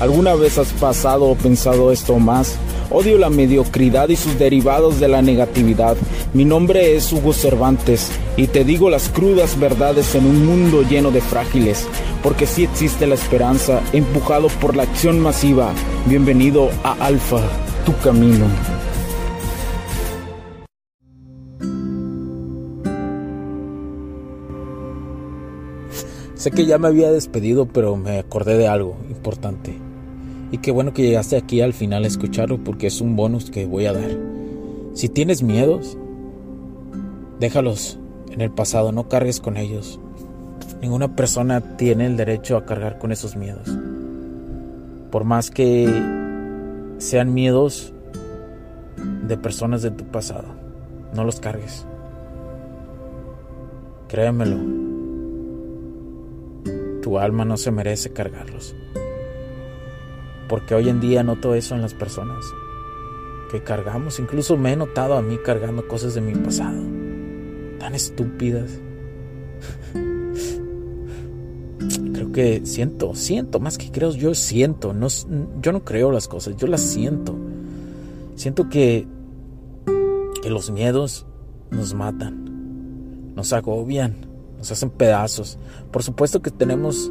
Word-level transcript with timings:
¿Alguna 0.00 0.34
vez 0.34 0.56
has 0.56 0.72
pasado 0.72 1.26
o 1.26 1.34
pensado 1.34 1.92
esto 1.92 2.18
más? 2.18 2.56
Odio 2.88 3.18
la 3.18 3.28
mediocridad 3.28 4.08
y 4.08 4.16
sus 4.16 4.38
derivados 4.38 4.98
de 4.98 5.08
la 5.08 5.20
negatividad. 5.20 5.94
Mi 6.32 6.46
nombre 6.46 6.96
es 6.96 7.12
Hugo 7.12 7.34
Cervantes 7.34 8.10
y 8.34 8.46
te 8.46 8.64
digo 8.64 8.88
las 8.88 9.10
crudas 9.10 9.60
verdades 9.60 10.14
en 10.14 10.24
un 10.24 10.46
mundo 10.46 10.80
lleno 10.88 11.10
de 11.10 11.20
frágiles, 11.20 11.86
porque 12.22 12.46
sí 12.46 12.64
existe 12.64 13.06
la 13.06 13.14
esperanza, 13.14 13.82
empujado 13.92 14.48
por 14.48 14.74
la 14.74 14.84
acción 14.84 15.20
masiva. 15.20 15.70
Bienvenido 16.06 16.70
a 16.82 16.92
Alfa, 16.92 17.42
tu 17.84 17.94
camino. 17.98 18.46
Sé 26.36 26.50
que 26.52 26.64
ya 26.64 26.78
me 26.78 26.88
había 26.88 27.12
despedido, 27.12 27.66
pero 27.66 27.96
me 27.96 28.18
acordé 28.18 28.56
de 28.56 28.66
algo 28.66 28.96
importante. 29.10 29.89
Y 30.52 30.58
qué 30.58 30.72
bueno 30.72 30.92
que 30.92 31.02
llegaste 31.02 31.36
aquí 31.36 31.60
al 31.60 31.72
final 31.72 32.04
a 32.04 32.08
escucharlo 32.08 32.58
porque 32.62 32.88
es 32.88 33.00
un 33.00 33.14
bonus 33.16 33.50
que 33.50 33.66
voy 33.66 33.86
a 33.86 33.92
dar. 33.92 34.10
Si 34.94 35.08
tienes 35.08 35.42
miedos, 35.42 35.96
déjalos 37.38 37.98
en 38.30 38.40
el 38.40 38.50
pasado, 38.50 38.90
no 38.90 39.08
cargues 39.08 39.40
con 39.40 39.56
ellos. 39.56 40.00
Ninguna 40.80 41.14
persona 41.14 41.76
tiene 41.76 42.06
el 42.06 42.16
derecho 42.16 42.56
a 42.56 42.64
cargar 42.64 42.98
con 42.98 43.12
esos 43.12 43.36
miedos. 43.36 43.68
Por 45.10 45.24
más 45.24 45.50
que 45.50 45.86
sean 46.98 47.34
miedos 47.34 47.92
de 49.26 49.36
personas 49.36 49.82
de 49.82 49.90
tu 49.90 50.04
pasado, 50.04 50.48
no 51.14 51.24
los 51.24 51.38
cargues. 51.38 51.86
Créemelo, 54.08 54.56
tu 57.02 57.18
alma 57.18 57.44
no 57.44 57.56
se 57.56 57.70
merece 57.70 58.12
cargarlos. 58.12 58.74
Porque 60.50 60.74
hoy 60.74 60.88
en 60.88 61.00
día 61.00 61.22
noto 61.22 61.54
eso 61.54 61.76
en 61.76 61.80
las 61.80 61.94
personas 61.94 62.44
que 63.52 63.62
cargamos. 63.62 64.18
Incluso 64.18 64.56
me 64.56 64.72
he 64.72 64.76
notado 64.76 65.14
a 65.14 65.22
mí 65.22 65.38
cargando 65.38 65.86
cosas 65.86 66.14
de 66.14 66.20
mi 66.20 66.34
pasado. 66.34 66.82
Tan 67.78 67.94
estúpidas. 67.94 68.80
Creo 72.12 72.32
que 72.32 72.66
siento, 72.66 73.14
siento, 73.14 73.60
más 73.60 73.78
que 73.78 73.92
creo, 73.92 74.10
yo 74.10 74.34
siento. 74.34 74.92
No, 74.92 75.06
yo 75.62 75.72
no 75.72 75.84
creo 75.84 76.10
las 76.10 76.26
cosas, 76.26 76.56
yo 76.56 76.66
las 76.66 76.82
siento. 76.82 77.36
Siento 78.34 78.68
que, 78.68 79.06
que 80.42 80.50
los 80.50 80.70
miedos 80.70 81.26
nos 81.70 81.94
matan, 81.94 83.34
nos 83.34 83.52
agobian, 83.52 84.16
nos 84.58 84.70
hacen 84.70 84.90
pedazos. 84.90 85.58
Por 85.90 86.02
supuesto 86.02 86.42
que 86.42 86.50
tenemos 86.50 87.10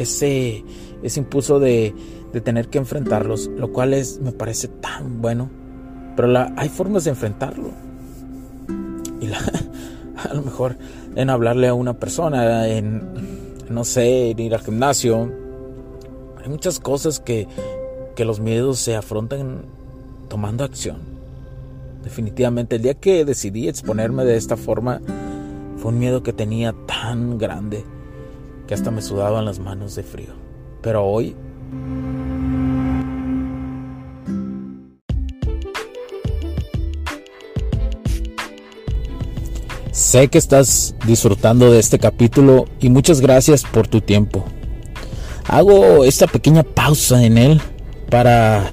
ese, 0.00 0.64
ese 1.02 1.20
impulso 1.20 1.60
de, 1.60 1.94
de 2.32 2.40
tener 2.40 2.68
que 2.68 2.78
enfrentarlos, 2.78 3.48
lo 3.48 3.72
cual 3.72 3.94
es, 3.94 4.20
me 4.20 4.32
parece 4.32 4.68
tan 4.68 5.20
bueno. 5.20 5.50
Pero 6.16 6.28
la, 6.28 6.52
hay 6.56 6.68
formas 6.68 7.04
de 7.04 7.10
enfrentarlo. 7.10 7.70
Y 9.20 9.26
la, 9.26 9.38
a 10.30 10.34
lo 10.34 10.42
mejor 10.42 10.76
en 11.16 11.30
hablarle 11.30 11.68
a 11.68 11.74
una 11.74 11.94
persona, 11.94 12.68
en, 12.68 13.02
no 13.68 13.84
sé, 13.84 14.30
en 14.30 14.38
ir 14.38 14.54
al 14.54 14.60
gimnasio. 14.60 15.30
Hay 16.42 16.48
muchas 16.48 16.80
cosas 16.80 17.20
que, 17.20 17.48
que 18.16 18.24
los 18.24 18.40
miedos 18.40 18.78
se 18.78 18.96
afrontan 18.96 19.62
tomando 20.28 20.64
acción. 20.64 20.98
Definitivamente, 22.02 22.76
el 22.76 22.82
día 22.82 22.94
que 22.94 23.24
decidí 23.24 23.68
exponerme 23.68 24.24
de 24.24 24.36
esta 24.36 24.56
forma, 24.56 25.00
fue 25.76 25.92
un 25.92 25.98
miedo 25.98 26.22
que 26.22 26.32
tenía 26.32 26.74
tan 26.86 27.38
grande 27.38 27.84
que 28.70 28.74
hasta 28.74 28.92
me 28.92 29.02
sudaban 29.02 29.44
las 29.44 29.58
manos 29.58 29.96
de 29.96 30.04
frío. 30.04 30.32
Pero 30.80 31.04
hoy 31.04 31.34
Sé 39.90 40.28
que 40.28 40.38
estás 40.38 40.94
disfrutando 41.04 41.72
de 41.72 41.80
este 41.80 41.98
capítulo 41.98 42.66
y 42.78 42.90
muchas 42.90 43.20
gracias 43.20 43.64
por 43.64 43.88
tu 43.88 44.00
tiempo. 44.00 44.44
Hago 45.48 46.04
esta 46.04 46.28
pequeña 46.28 46.62
pausa 46.62 47.24
en 47.24 47.38
él 47.38 47.60
para 48.08 48.72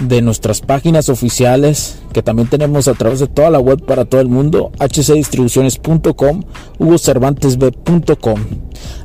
de 0.00 0.22
nuestras 0.22 0.60
páginas 0.60 1.08
oficiales 1.08 1.98
que 2.12 2.22
también 2.22 2.48
tenemos 2.48 2.88
a 2.88 2.94
través 2.94 3.20
de 3.20 3.26
toda 3.26 3.50
la 3.50 3.58
web 3.58 3.84
para 3.84 4.04
todo 4.04 4.20
el 4.20 4.28
mundo, 4.28 4.70
hcdistribuciones.com, 4.78 6.44
hugocervantesb.com. 6.78 8.40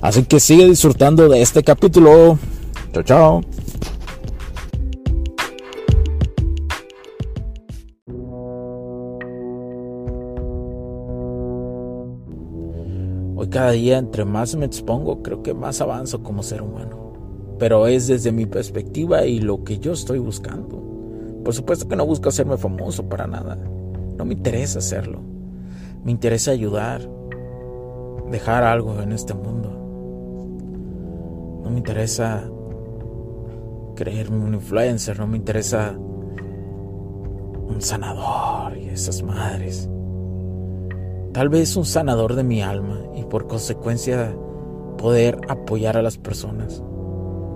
Así 0.02 0.24
que 0.24 0.40
sigue 0.40 0.68
disfrutando 0.68 1.28
de 1.30 1.42
este 1.42 1.64
capítulo. 1.64 2.38
Chao, 2.94 3.04
chao. 3.04 3.42
Hoy 13.36 13.50
cada 13.50 13.72
día 13.72 13.98
entre 13.98 14.25
más 14.25 14.56
me 14.56 14.66
expongo, 14.66 15.22
creo 15.22 15.44
que 15.44 15.54
más 15.54 15.81
avanzo 15.81 16.24
como 16.24 16.44
ser 16.44 16.62
humano 16.62 17.03
pero 17.59 17.88
es 17.88 18.08
desde 18.08 18.31
mi 18.31 18.46
perspectiva 18.46 19.25
y 19.25 19.40
lo 19.40 19.64
que 19.64 19.80
yo 19.80 19.94
estoy 19.94 20.19
buscando. 20.19 20.81
Por 21.44 21.53
supuesto 21.53 21.88
que 21.88 21.96
no 21.96 22.06
busco 22.06 22.30
hacerme 22.30 22.58
famoso 22.58 23.08
para 23.08 23.28
nada. 23.28 23.58
No 24.18 24.25
me 24.25 24.34
interesa 24.34 24.80
hacerlo. 24.80 25.22
Me 26.03 26.12
interesa 26.12 26.52
ayudar, 26.52 27.08
dejar 28.31 28.63
algo 28.63 29.00
en 29.02 29.12
este 29.12 29.34
mundo. 29.34 29.69
No 31.63 31.69
me 31.69 31.78
interesa 31.78 32.44
creerme 33.96 34.44
un 34.44 34.53
influencer, 34.56 35.19
no 35.19 35.28
me 35.28 35.38
interesa 35.38 35.96
un 37.68 37.78
sanador 37.80 38.78
y 38.78 38.90
esas 38.90 39.22
madres. 39.24 39.90
Tal 41.31 41.50
vez 41.50 41.75
un 41.75 41.86
sanador 41.86 42.36
de 42.36 42.44
mi 42.44 42.62
alma 42.62 43.00
y 43.16 43.24
por 43.24 43.47
consecuencia 43.47 44.36
poder 44.97 45.40
apoyar 45.47 45.97
a 45.97 46.02
las 46.02 46.18
personas 46.18 46.84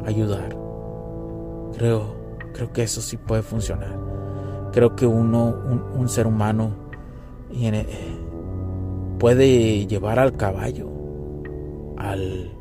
ayudar. 0.06 0.56
Creo, 1.78 2.16
creo 2.53 2.74
que 2.74 2.84
eso 2.84 3.02
sí 3.02 3.18
puede 3.18 3.41
funcionar. 3.41 3.96
Creo 4.72 4.96
que 4.96 5.06
uno, 5.06 5.56
un, 5.96 6.09
ser 6.09 6.28
humano, 6.28 6.72
puede 9.19 9.88
llevar 9.88 10.19
al 10.19 10.36
caballo 10.36 10.90
al, 11.97 12.52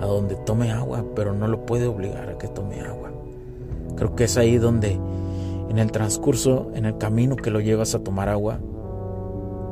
a 0.00 0.06
donde 0.06 0.36
tome 0.36 0.70
agua, 0.70 1.04
pero 1.14 1.32
no 1.32 1.48
lo 1.48 1.64
puede 1.64 1.86
obligar 1.86 2.28
a 2.28 2.38
que 2.38 2.48
tome 2.48 2.80
agua. 2.80 3.10
Creo 3.96 4.14
que 4.14 4.24
es 4.24 4.36
ahí 4.36 4.58
donde, 4.58 4.98
en 5.68 5.78
el 5.78 5.90
transcurso, 5.90 6.70
en 6.74 6.84
el 6.84 6.98
camino 6.98 7.36
que 7.36 7.50
lo 7.50 7.60
llevas 7.60 7.94
a 7.94 8.00
tomar 8.00 8.28
agua, 8.28 8.58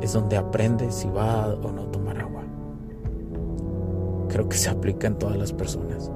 es 0.00 0.12
donde 0.12 0.36
aprendes 0.36 0.94
si 0.94 1.08
va 1.08 1.46
o 1.48 1.72
no 1.72 1.82
tomar 1.86 2.18
agua. 2.18 2.42
Creo 4.28 4.48
que 4.48 4.56
se 4.56 4.70
aplica 4.70 5.06
en 5.06 5.16
todas 5.16 5.36
las 5.36 5.52
personas 5.52 6.10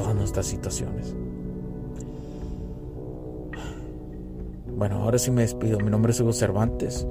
todas 0.00 0.16
nuestras 0.16 0.46
situaciones. 0.46 1.14
Bueno, 4.74 5.02
ahora 5.02 5.18
sí 5.18 5.30
me 5.30 5.42
despido. 5.42 5.78
Mi 5.80 5.90
nombre 5.90 6.12
es 6.12 6.20
Hugo 6.20 6.32
Cervantes. 6.32 7.06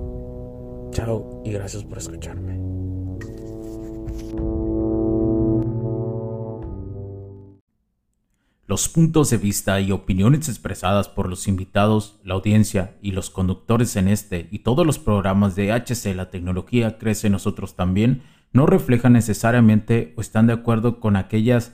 Chao 0.90 1.44
y 1.46 1.52
gracias 1.52 1.84
por 1.84 2.00
escucharme. 2.00 2.58
Los 8.66 8.90
puntos 8.90 9.30
de 9.30 9.38
vista 9.38 9.80
y 9.82 9.92
opiniones 9.92 10.50
expresadas 10.50 11.10
por 11.10 11.30
los 11.30 11.48
invitados, 11.48 12.20
la 12.24 12.34
audiencia 12.34 12.98
y 13.04 13.12
los 13.12 13.30
conductores 13.30 13.96
en 13.98 14.08
este 14.08 14.48
y 14.50 14.60
todos 14.60 14.86
los 14.86 14.98
programas 14.98 15.56
de 15.56 15.72
HC 15.72 16.16
La 16.16 16.32
Tecnología 16.32 16.98
Crece 16.98 17.30
Nosotros 17.30 17.76
también 17.76 18.24
no 18.52 18.66
reflejan 18.66 19.14
necesariamente 19.14 20.14
o 20.18 20.22
están 20.22 20.48
de 20.48 20.54
acuerdo 20.54 21.00
con 21.00 21.18
aquellas 21.18 21.74